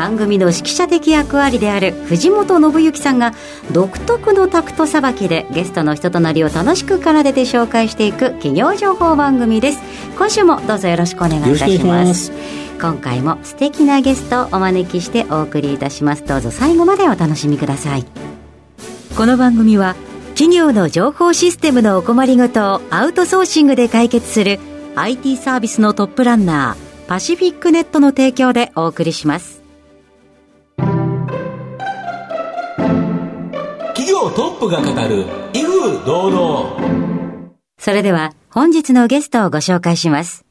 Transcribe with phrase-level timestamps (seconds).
[0.00, 3.34] 番組の指揮者的役割である藤本信之さんが
[3.70, 9.78] 独特のタクトさばきでゲストの人となりを楽しく奏でて紹介していく企業情報番組です。
[10.16, 12.32] 今週もどうぞよろしくお願いいたします。
[12.80, 16.24] 今回も素敵なゲストをお招きしてお送りいたします。
[16.24, 18.06] どうぞ最後までお楽しみください。
[19.18, 19.96] この番組は
[20.28, 24.60] 企業の情報システムのお困りごとをアウトソーシングで解決する
[24.96, 29.59] IT サービスのトップランナーパシフィックネットの提供でお送りします
[34.20, 40.44] 業トップが語る威風堂々それでは本日のゲストをご紹介します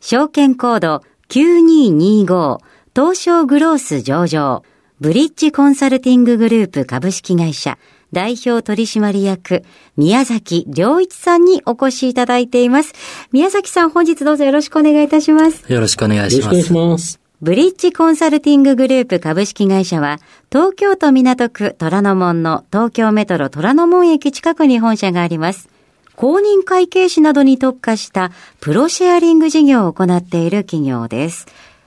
[0.00, 2.58] 証券コード9225
[2.94, 4.62] 東証グロース上場
[5.00, 7.78] ブリッジコンサルティンググループ株式会社
[8.12, 9.62] 代表取締役、
[9.96, 12.92] 宮崎良一さんにお越しいただいています。
[13.30, 15.72] 宮崎さん、本日どうぞよろしくお願いいたします。
[15.72, 16.46] よろしくお願いします。
[16.48, 17.19] よろしくお願いします。
[17.42, 20.18] ブリッジコンサルティンググループ株式会社は、
[20.52, 25.70] 東京都港区虎ノ門の東京メトロ虎ノ門駅近くに本社があります。
[26.16, 28.30] 公認会計士などに特化した
[28.60, 31.46] プロシェアリング事業を行っている企業です。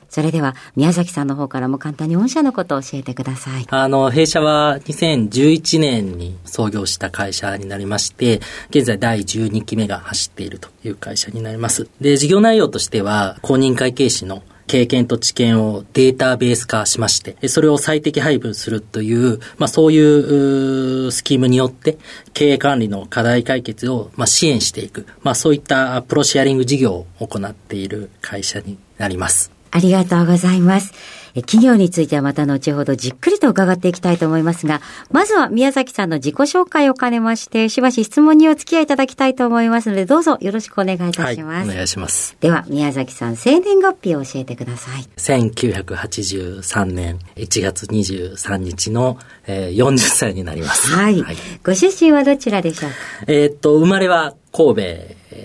[0.09, 3.67] それでは、宮崎さんの方からも簡単に御社のことを教えてください。
[3.69, 11.87] あの、弊社は2011年に創業した会社になりまして、現在第12期目が走っているという会社になります。
[12.01, 14.41] で、事業内容としては、公認会計士の
[14.73, 21.99] 経験と知見をデータベース化しまして、それを最適配分するという、まあそういうスキームによって、
[22.33, 29.51] 経営管理の課題解決をまあ支援していく、まあそういったプロシェアリング事業を行っている会社になります。
[29.69, 31.22] ありがとうございます。
[31.41, 41.65] 企業についてはまた後ほどじっくりと伺っていきたいと思いますが、まずは宮崎さんの自己紹介を兼ねまして、しばし質問にお付き合いいただきたいと思いますので、どうぞよろしくお願いいたします。
[41.65, 42.37] はい、お願いします。
[42.39, 45.03] では、宮崎さん、生年月日を教えてください。
[45.17, 49.17] 1983年1月23日の、
[49.47, 50.91] えー、40歳になります。
[50.91, 51.21] はい。
[51.21, 52.95] はい、ご出身はどちらでしょうか？
[53.27, 54.83] えっと、生まれは神戸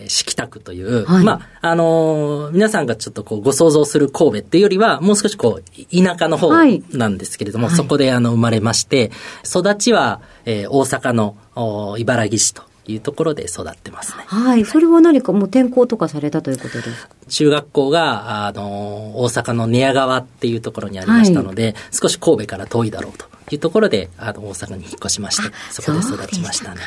[0.06, 6.52] 敷田区という、はい、まあ、あのー、皆さんがちょっとこうご想像する神戸っていうよりは、もう少しこう、田舎の方
[6.92, 9.10] なんですけれども、はい、そこであの生まれまして、
[9.44, 14.24] 育ちは、えー、大阪の茨城市というところで育ってますね。
[14.26, 14.64] はい。
[14.66, 17.14] それは何かもう転校とかされたということですか？
[17.28, 26.80] 中学校が、あの、大阪の寝屋川っていうところにありましたので、はい、少し神戸から遠いだろうというところで、あの、大阪に引っ越しまして、そこで育ちましたね。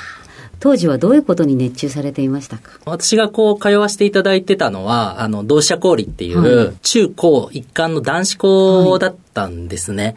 [0.62, 2.80] 当時はどういうことに熱中されていましたか？
[2.86, 10.04] 私がこう通わせていただいてたのは、あの、同志社交っていう、中高一貫の男子校だったんですね。
[10.04, 10.16] はい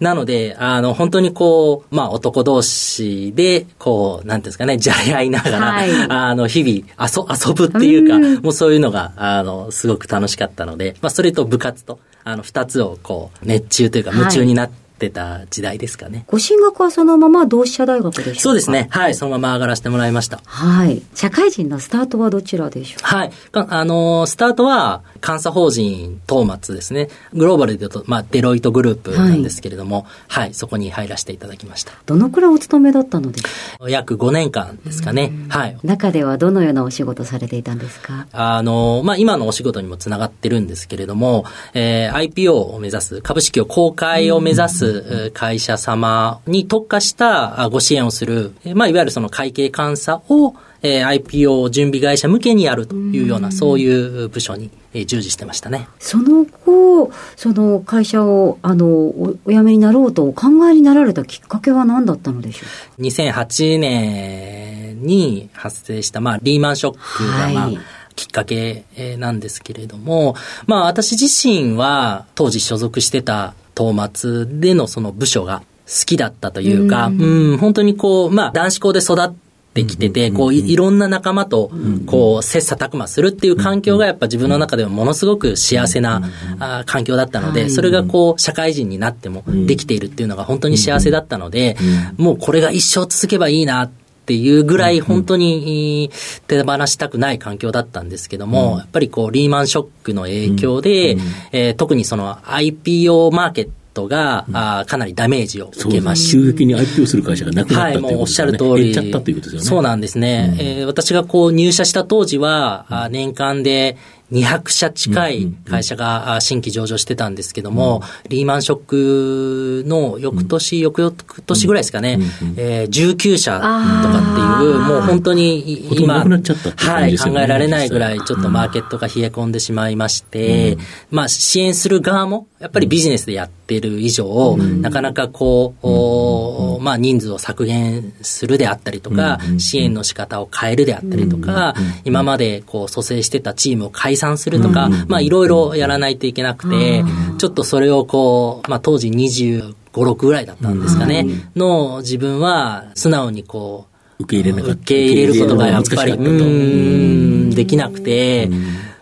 [0.00, 16.24] なので、あの、本当にこう、まあ、男同士で、こう、なんていうんですかね、じゃれ合いながら、はい、あの、日々遊、遊ぶっていうか、うもうそういうのが、あの、すごく楽しかったので、まあ、それと部活と、あの、二つをこう、熱中というか、夢中になって、ってた時代ですかね。
[16.28, 18.86] ご進学はそのまま同志社大学でしょうそうですね。
[18.90, 19.14] はい。
[19.16, 20.40] そのまま上がらせてもらいました。
[20.44, 21.02] はい。
[21.14, 23.04] 社会人のスタートはどちらでしょう？
[23.04, 23.32] はい。
[23.52, 27.08] あのー、スタートは、監査法人東松ですね。
[27.32, 31.92] グローバルで言うと、まあ、デロイトグループなんですけれども、はい、はい、そこに入らせていただきました。
[32.06, 33.44] どのくらいお勤めだったのです
[33.78, 33.88] か？
[33.90, 35.32] 約5年間ですかね。
[35.48, 35.76] はい。
[35.82, 38.26] 中ではどのようなお仕事されていたんですか？
[38.32, 44.91] あの、まあ、今のお仕事にもつながってるんですけれども、えー、IPO を目指す、株式を公開を目指す
[45.34, 55.88] 会社者様に特化したご支援をする、まあ、いわゆるその会計監査を、えー、IPO 準備会社向けにやるというような、そういう部署に、えー、従事してましたね。
[55.98, 62.66] その後、その会社を、あの、おお辞めになろうとお考えになられたきっかけは何だったのでしょ
[62.98, 67.78] う ?2008 年に発生した、まあ、リーマンショックが、まあ、はい
[68.14, 68.84] きっかけ
[69.18, 70.36] なんですけれども、
[70.66, 77.22] まあ私自身は当時所属してた東松でのその部署が好きだったというか、うん、
[77.52, 79.32] うん本当にこう、まあ、男子校で育っ
[79.74, 81.70] てきてて、こう、いろんな仲間と、
[82.06, 86.22] こう、切磋琢磨するっていう環境がやっぱ自分の中ではものすごく幸せな、
[86.60, 91.76] あ環境だったので、それがこう、社会人になってもできているっていうのが本当に幸せだったので、
[92.16, 96.10] もうこれが一生続けばいいなっていうぐらい本当に
[96.46, 101.16] 手放したくない環境だったんですけども、やっぱりこうリーマンショックの影響で、
[101.52, 106.32] えー、特にその IPO マーケットが、あかなりダメージを受けました。
[106.32, 108.92] 急激に IPO する会社がなくなったはい、というもうおっしゃる通り。
[108.92, 109.66] 減っちゃったということですよね。
[109.66, 110.56] そうなんですね。
[110.58, 113.96] えー私がこう入社した当時は、あ年間で
[114.32, 121.14] 200社近い会社があ新規上場してたんですけども、リーマンショックの翌年、翌々
[121.46, 122.18] 年ぐらいですかね、
[122.56, 130.78] えー19社とかっていう、もう本当に今、はい、考えられないぐらいちょっとマーケットが冷え込んでしまいまして、
[131.10, 141.74] まあ支援する側も、やっぱりビジネスでやってる以上、なかなかこう、おまあ人数を削減するであったりとか、支援の仕方を変えるであったりとか、
[142.04, 147.04] 今までこう蘇生してたチームを解散するとか、まあいろいろやらないといけなくて、
[147.38, 151.26] ちょっとそれをこう、まあ当時25、6ぐらいだったんですかね、
[151.56, 153.86] の自分は素直にこ
[154.18, 154.62] う、受け入れ。
[154.62, 158.48] 受け入れることがやっぱり、うーんできなくて、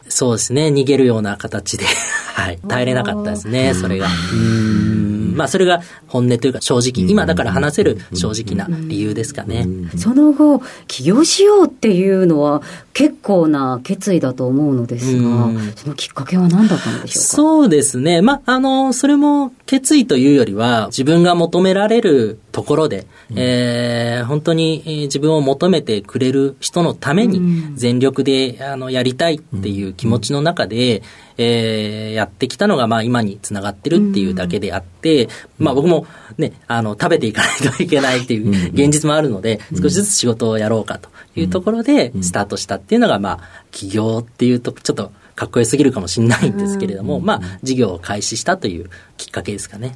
[0.09, 1.85] そうですね、逃げるような形で、
[2.35, 4.07] はい、耐えれなかったですね、それが。
[4.07, 5.00] うーん
[5.31, 9.67] まあ、それが本音というか正直、今だから話せる正直な理由ですかね。
[9.97, 12.63] その後、起業しようっていうのは
[12.93, 17.29] 結構な決意だと思うのですがうん、そのきっかけは何だったのでしょうか？
[17.29, 18.21] そうですね。
[18.21, 23.07] まあ、あの、それも決意というよりは、自分が求められるところで、
[23.37, 31.03] えー本当にえー自分を求めてくれる人のために全力で、あの、やりたいっていう気持ちの中で、
[31.39, 36.07] えーやってきたのが、まあ、今につながってるっていうだけであって、まあ、僕も
[36.39, 49.95] ね、あの、食べていかないといけないっていう現実もあるので、少しずつ仕事をやろうかというところで、スタートしたっていうのが、まあ、起業っていうと、ちょっと、かっこよすぎるかもしれないんですけれども、まあ、事業を開始したというきっかけですかね。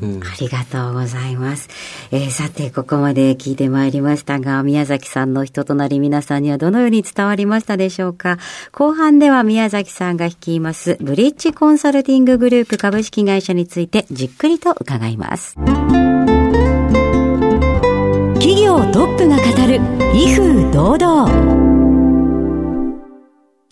[0.00, 1.68] うんありがとうございます。
[2.12, 8.38] えーさて、ここまで聞いてまいりましたが、宮崎さんの人となり皆さんにはどのように伝わりましたでしょうか？
[8.70, 15.56] 後半では宮崎さんが率います、ブリッジコンサルティンググループ株式会社についてじっくりと伺います。
[18.34, 19.80] 企業トップが語る、
[20.14, 21.73] 威風堂々。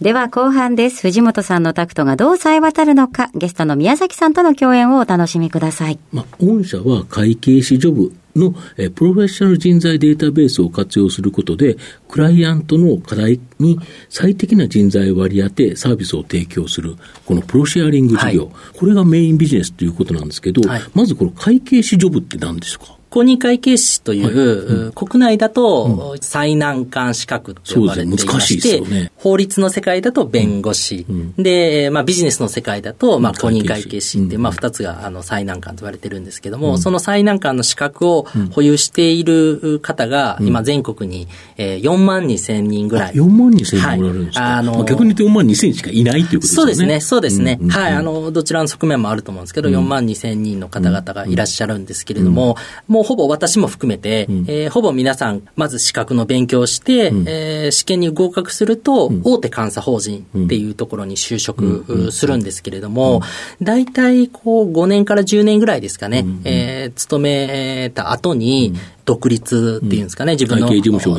[0.01, 1.03] では後半です。
[1.03, 5.99] 藤本さんのタクトがどう冴え渡るのか、ゲストの宮崎さんとの共演をお楽しみください。
[6.11, 11.77] まあ、御社は会計士ジョブのえープロフェッショナル人材データベースを活用することで、
[12.09, 13.79] クライアントの課題に
[14.09, 18.53] 最適な人材を割り当て、サービスを提供する、このプロシェアリング事業、はい。
[18.75, 20.83] これがメインビジネスということなんですけど、はい。
[20.95, 22.97] まずこの会計士ジョブって何ですか？
[23.11, 28.33] 公認会計士という、国内だと最難関資格と呼ばれていまそうですね。
[28.33, 31.07] 難して、ですよね法律の世界だと弁護士、
[31.39, 43.15] で、まあ、ビジネスの世界だと、まあ、公認会計士って、まあ、二つがあの最難関と言われてるんですけども、その最難関の資格を保有している方が、今全国にえー4万2千人ぐらい。
[43.15, 44.59] 4万2千人おられるんですか、はい。
[44.59, 46.65] あのまあ逆に言うと4万2千しかいないということですよね。
[46.65, 47.59] そうですね、そうですね。
[47.61, 47.81] うんうんうん。
[47.81, 52.57] はい、あの、どちらの側面もあると思うんですけど、4万2千人の方々がいらっしゃるんですけれども、
[52.89, 63.23] もうほぼ私も含めて、えーほぼ皆さん、まず資格の勉強をして、えー試験に合格すると、大手監査法人っていうところに就職うするんですけれども、
[63.61, 68.75] 大体こう5年から10年ぐらいですかね、えー勤めた後に、
[69.05, 70.69] 独立っていうんですかね、自分の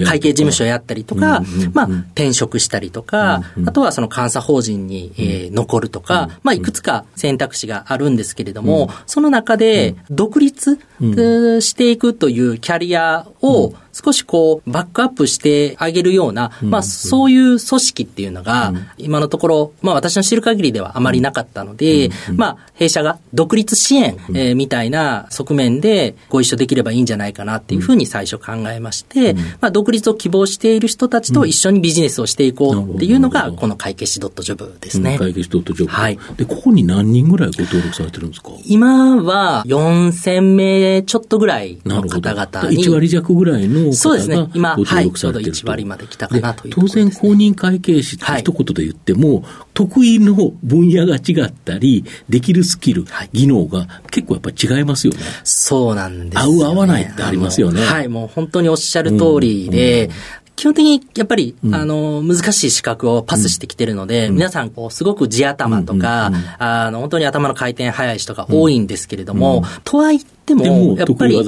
[0.05, 1.43] 会計事務所をやったりとか、
[1.73, 35.17] まあ、転職したりとか、あとはその監査法人に、えー残るとか、まあ、いくつか選択肢があるんですけれども、その中で、独立、えーしていくというキャリアを、少しこう、バックアップしてあげるような、まあ、そういう組織っていうのが、今のところ、まあ、私の知る限りではあまりなかったので、まあ、弊社が独立支援、えーみたいな側面でご一緒できればいいんじゃないかなっていうふうに最初考えまして、まあ、独立を希望している人たちと一緒にビジネスをしていこうっていうのが、この会計士 .job ですね。
[35.17, 35.91] 会計士ドットジョブ。
[35.91, 38.51] はいで、ここに何人ぐらいご登録されてるんですか？
[38.65, 42.01] 今は4000名ちょっとぐらいの。
[42.03, 42.83] 方々に。
[42.83, 55.19] 1割弱ぐらいの方そうですねが今ご登録されてると、はいちょうど1割まで来たかなというとで当然公認会計士ってはい一言で言っても、得意の分野が違ったり、できるスキル、はい技能が結構やっぱり違いますよね。
[55.43, 56.63] そうなんですよ、ね。
[56.63, 60.09] 合う合わないってありますよねあのはい、もう本当におっしゃる通りで、
[60.55, 71.43] 基本的にやっぱり、あの、難しい資格をパスしてきてるので、皆さん、こう、すごく地頭とか、あの、本当に頭の回転早い人が多いんですけれども、とはいっても、やっぱり、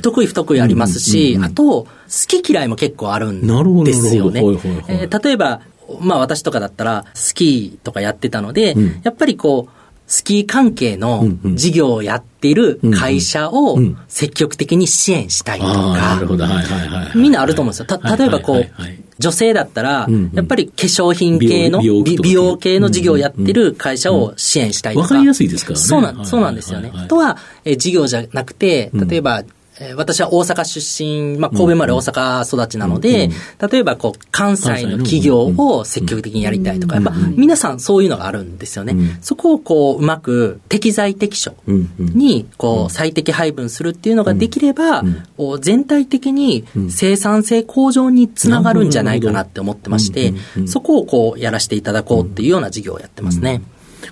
[0.00, 1.88] 得意不得意ありますし、あと、好
[2.42, 3.40] き嫌いも結構あるん
[3.84, 4.40] ですよね。
[4.88, 5.62] えー例えば、
[6.00, 9.75] まあ私とかだったら、スキーとかやってたので、やっぱりこう、
[10.06, 16.20] スキー関係の事業をやっている会社を積極的に支援したいとか、
[17.14, 17.86] みんなあると思うんですよ。
[17.86, 18.66] た、例えばこう、
[19.18, 25.02] 女性だったら、やっぱり化粧品系の、美容系の事業をやってる会社を支援したいとか。
[25.04, 25.84] わかりやすいですからね。
[25.84, 26.92] そうなん、そうなんですよね。
[26.94, 29.42] あとは、え事業じゃなくて、例えば、
[29.78, 33.28] え私は大阪出身、まあ、神戸まで大阪育ちなので、
[33.70, 38.94] 例えばこう、関西の企業を積極的にやりたいとか、やっぱ皆さんそういうのがあるんですよね。
[39.20, 41.54] そこをこう、うまく適材適所
[41.98, 45.04] に、こう、最適配分するっていうのができれば、
[45.60, 50.32] 全体的に生産性向上につながるんじゃないかなって思ってまして、
[50.66, 53.60] そこをこう、やらせていただこうっていうような事業をやってますね。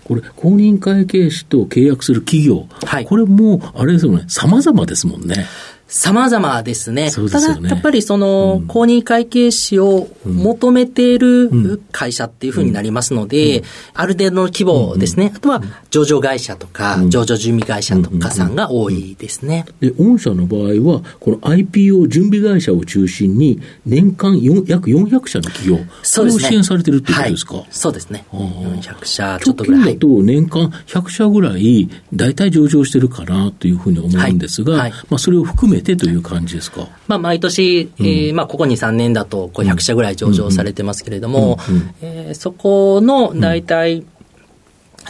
[0.02, 5.46] これ、公認会計士と契約する企業、はい、これも、あれですよね、様々ですもんね。
[5.86, 7.10] 様々ですね。
[7.10, 7.30] すね。
[7.30, 13.62] ただ、やっぱりその、公認会計士を求めている会社っていうふうになりますので、
[13.92, 15.32] ある程度の規模ですね。
[15.34, 19.66] あとは、上場会社とか、上場準備会社とかさんが多いですね。
[19.80, 28.24] で、御社の場合は、この IPO 準備会社を中心に、年間約400社の企業、それを支援されてるってことですか、はい、そうですね。
[28.32, 29.94] 400社ちょっとぐらい。
[29.94, 34.80] だと年間100社ぐらい、大体上場してるかなというふうに思うんですが、はい。
[34.80, 36.88] はい、まあ、それを含めめてという感じですか？
[37.08, 41.58] まあ、毎年、えー、まあ、ここ2、3年だと、100社ぐらい上場されてますけれども、
[42.02, 44.04] えそこの大体、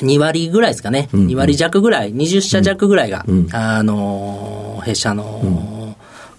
[0.00, 5.40] 2割ぐらいですかね、うん、2割弱ぐらい、20社弱ぐらいが、うん、あの、弊社の、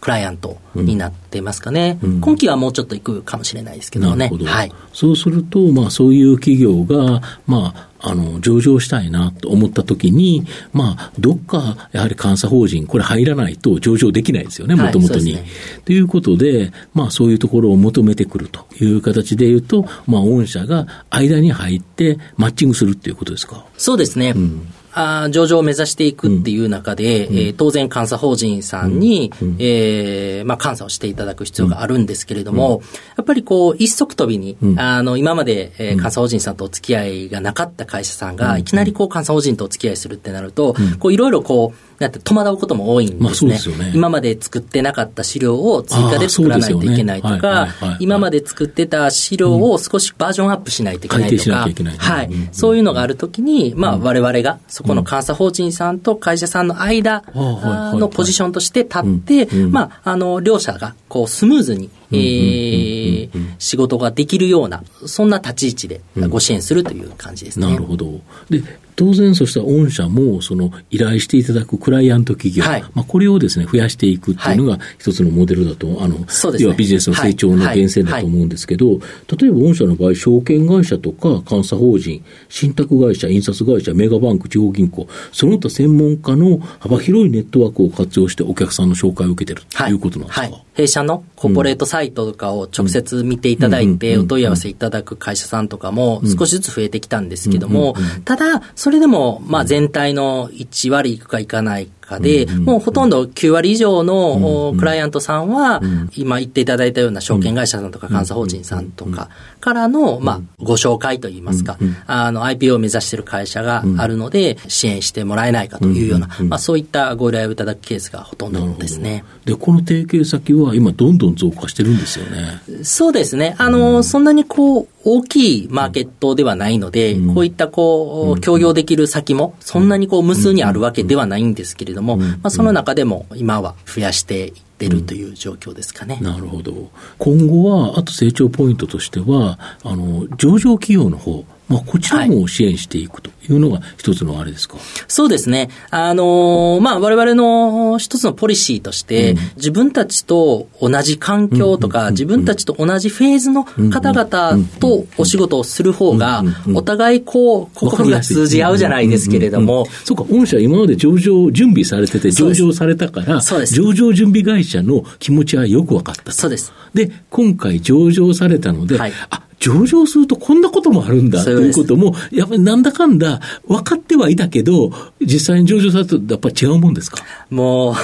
[0.05, 4.29] クライアントになってますかね、うん、今期はもうちょっといくかもしれないですけどね。
[4.31, 15.39] どはい、そうすると、まあ、そういう企業が、まあ、あの、上場したいなと思ったときに、まあ、どっか、やはり監査法人、これ入らないと上場できないですよね、もともとに。
[15.85, 23.65] と、いうことで、まあ、そういうところを求めてくるという形で言うと、まあ、御社が間に入ってマッチングするっていうことですか？
[23.75, 24.33] そうですね。
[24.35, 32.87] うんあ上場を目指していくっていう中で、うん、えー、当然監査法人さんに、うん、えー、まあ、監査をしていただく必要があるんですけれども、うん、や
[33.21, 43.51] っぱりこう、一足飛びに、あの、今まで、えー、監査法人さんとお付き合いがなかった会社さんが、いきなりこう、監査法人とお付き合いするってなると、こう、いろいろこう、だって戸惑うことも多いんですね。
[43.51, 43.91] まあ、すね。
[43.93, 52.29] 今まで作ってなかった資料を追加で作らないといけないとか、今まで作ってた資料を少しバージョンアップしないといけないとか、はい。
[52.51, 67.67] そういうのがあるときに、まあ、我々がそこの監査法人さんと会社さんの間のポジションとして立って、まあ、あの、両者がこうスムーズに、えー、仕事ができるような、そんな立ち位置でご支援するという感じですね。
[67.67, 68.21] なるほど。
[68.49, 68.61] で、
[68.95, 76.25] 当然、そしたら御社も、その依頼していただくクライアント企業、はい、まあ、これをですね、増やしていくっていうのが一つのモデルだと、あの、
[76.59, 78.99] 要はビジネスの成長の源泉だと思うんですけど、
[79.37, 105.81] 例えば御社の場合、証券会社とか監査法人、信託会社、印刷会社、メガバンク、地方銀行、その他専門家の幅広いネットワークを活用してお客さんの紹介を受けてるということなんですか、弊社のコーポレートサイトとかを直接見ていただいて、お問い合わせいただく会社さんとかも少しずつ増えてきたんですけども、ただ、それでも、まあ全体の1割いくかいかないかで、もうほとんど9割以上のクライアントさんは、
[106.15, 119.23] 今言っていただいたような証券会社さんとか監査法人さんとかからの、まあ、ご紹介といいますか、あの、IPO を目指している会社があるので、支援してもらえないかというような、まあ、そういったご依頼をいただくケースがほとんどですね。
[119.45, 122.61] で、この提携先は今、どんどん増加してるんですよね。
[122.83, 123.55] そうですね。
[123.57, 136.17] あの、そんなにこう、大きいマーケットではないので、うん、こういったこう、協業できる先も、そんなにこう無数にあるわけではないんですけれども、まあ、その中でも今は増やしていってるという状況ですかね。
[136.21, 136.89] なるほど。
[137.19, 145.69] 今後は、あと成長ポイントとしては、あの、上場企業の方、まあ、こちらも支援していくというのが一つのあれですか、はい、そうですね。
[145.89, 156.43] あのー、まあ、我々の一つのポリシーとして、うん、自分たちと同じ環境とか、自分たちと同じフェーズの方々とお仕事をする方が、
[156.73, 159.87] お互いこう、心が通じ合うじゃないですけれども。
[160.03, 166.31] そうか、御社今まで上場準備されてて、上場されたから、上場準備会社の気持ちはよく分かった。
[166.31, 166.71] そうです。
[166.93, 177.23] で、今回上場されたので、はい、あ、上場するとこんなこともあるんだということも、やっぱりなんだかんだ分かってはいたけど、実際に上場されるとやっぱり違うもんですか？
[177.49, 177.95] もう、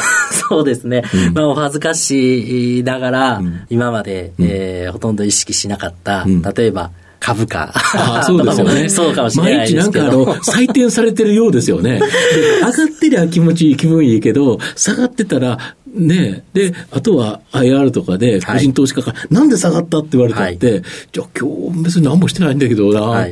[0.49, 1.03] そうですね。
[1.13, 7.71] うん、まあ、お恥ずかしいながら、うん、今まで、うん、えー、ほとんど意識しなかった、例えば、株価。
[7.75, 8.89] あそうですよね。
[8.89, 10.05] そうかもしれないですけど。
[10.05, 10.35] 毎日なんかあの、
[10.67, 11.99] 採点されてるようですよね。
[12.01, 20.81] 上がってりゃ気持ちいい、気分いいけど、下がってたら、ねで、あとは IR とかで、個人投資家から、はい、なんで下がったって言われたって、はい、
[21.11, 23.29] じゃあ今日別に何もしてないんだけどなと、はい、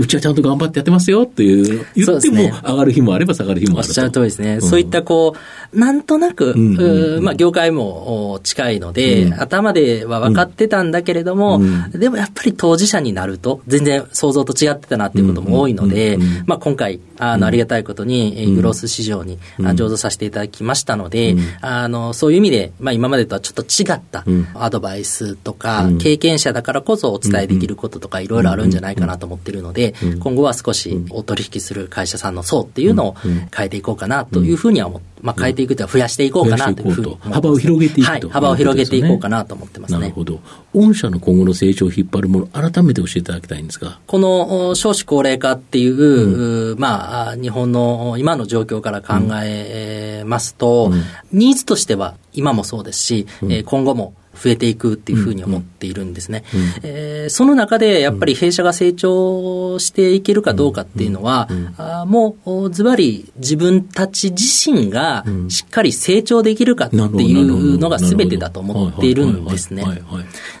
[0.00, 3.86] うちはちゃんと頑張ってやってますよっていう、言っても上がる日もあれば下がる日もある。
[3.86, 3.90] と。
[3.90, 4.54] おっしゃる通りですね。
[4.54, 5.34] うん、そういったこ
[5.72, 19.38] う、なんとなく、うんうん、まあ業界も近いので、うん、頭では分かってたんだけれども、うん、でもやっぱり当事者になると、全然想像と違ってたなっていうことも多いので、まあ今回、あの、ありがたいことに、グロース市場に
[19.74, 24.24] 上場させていただきましたので、あの、そういう意味で、まあ今までとはちょっと違った
[24.54, 33.16] アドバイスとか、経験者だからこそお伝えできることとかいろいろあるんじゃないかなと思ってるので、今後は少しお取引する会社さんの層っていうのを
[33.54, 40.00] 変えていこうかなというふうには思って、まあ変えていくとは増やしていこうかなというふうに幅を広げていくと、はい、幅を広げていこうかなと思ってますね。
[40.00, 40.38] なるほど。
[40.72, 43.98] 御社の今後の成長を引っ張るもの、改めて教えていただきたいんですが。
[44.06, 51.02] この少子高齢化っていう、うん、まあ、日本の今の状況から考えますと、うん、
[51.38, 56.44] ニーズとしては今もそうですし、うん、今後も増えていくっていうふうに思っているんですね。
[56.54, 69.84] うんうん、えー、その中でやっぱり弊社が成長していけるかどうかっていうのは、うんうん、あもうズバリ自分たち自身がしっかり成長できるかっていうのが全てだと思っているんですね。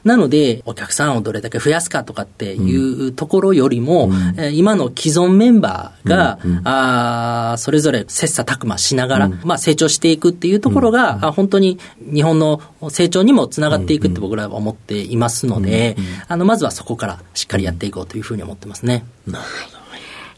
[0.04, 15.96] なので、お客さんをどれだけ増やすかとかっていうところよりも、うん、今の既存メンバーが、うんうん、あそれぞれ切磋琢磨しながら、まあ、成長していくっていうところが、うん、本当に日本の成長にもつながっていくって僕らは思っていますので、
[16.28, 19.04] あの、まずはそこからしっかりやっていこうというふうに思ってますね。
[19.26, 19.76] なるほど。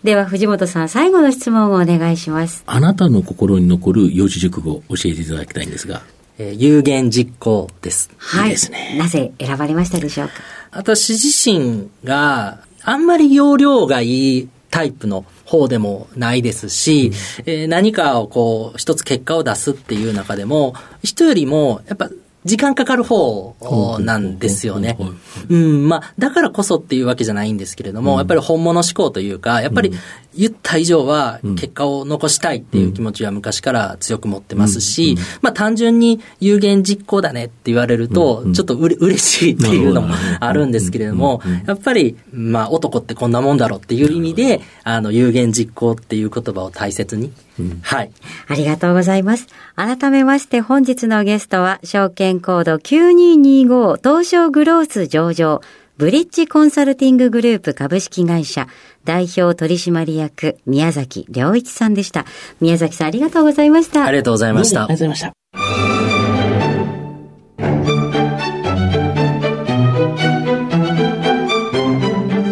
[0.04, 2.62] では藤本さん最後の質問をお願いします。
[2.66, 6.02] あなたの心に残る四字熟語を教えていただきたいんですが、
[6.38, 8.08] えー、有言実行です。
[8.16, 8.44] はい。
[8.44, 8.94] いいですね。
[8.96, 10.34] なぜ選ばれましたでしょうか？
[10.70, 17.10] 私自身があんまり容量がいいタイプの方でもないですし、
[17.44, 22.08] うん、えー、何かをこう一つ結果を出すっていう中でも人よりもやっぱ
[22.48, 23.54] 時間かかる方
[24.00, 24.96] なんですよね。
[25.48, 29.92] うん、まあ、だからこそっていうわけじゃないんですけれども、やっぱり本物志向というか、やっぱり
[30.34, 47.32] 言った以上は結果を残したいっていう気持ちは昔から強く持ってますし、まあ単純に有言実行だねって言われると、ちょっとうれ嬉しいっていうのもあるんですけれども、やっぱり、まあ男ってこんなもんだろうっていう意味で、あの、有言実行っていう言葉を大切に、
[47.82, 48.10] はい。
[48.46, 49.46] ありがとうございます。
[49.76, 55.60] 改めまして本日のゲストは、証券コード9225東証グロース上場、
[55.98, 58.68] ブリッジコンサルティンググループ株式会社
[59.04, 62.24] 代表取締役宮崎良一さんでした。
[62.60, 64.04] 宮崎さんありがとうございました。
[64.04, 64.84] ありがとうございました。
[64.84, 65.32] ありがとうございました。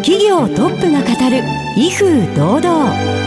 [0.03, 1.41] 企業トップが語る
[1.77, 3.26] 威風堂々。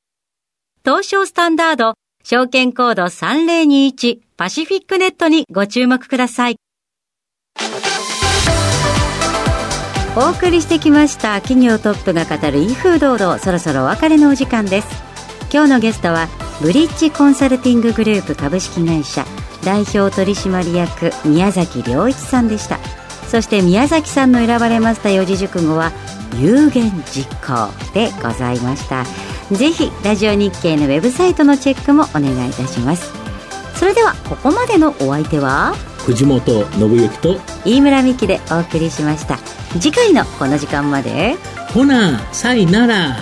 [0.83, 6.55] 東証スタンダード、証券コード3021パシフィックネットにご注目ください。
[10.15, 14.87] お送りしてきました企業トップが語る威風堂々そろそろお別れのお時間です。
[15.53, 16.27] 今日のゲストは
[16.63, 19.23] ブリッジコンサルティンググループ株式会社
[19.63, 22.79] 代表取締役宮崎良一さんでした。
[23.29, 25.91] そして宮崎さんの選ばれました四字熟語は
[26.39, 29.05] 有言実行でございました。
[29.51, 33.11] ぜひラジオ日経のウェブサイトのチェックもお願いいたします。
[33.75, 35.73] それではここまでのお相手は？
[36.05, 39.37] 藤本信之と飯村美希でお送りしました。
[39.79, 41.35] 次回のこの時間まで。
[41.73, 43.17] ほなさいなら。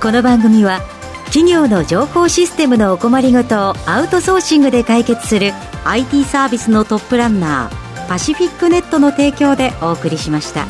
[0.00, 0.80] この番組は
[1.26, 5.52] 企業の情報システムのお困りごとをアウトソーシングで解決する
[5.84, 10.66] IT サービスのトップランナーパシフィックネットの提供でお送りしました。